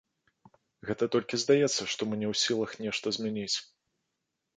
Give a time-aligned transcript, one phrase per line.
[0.89, 3.57] Гэта толькі здаецца, што мы не ў сілах нешта змяніць.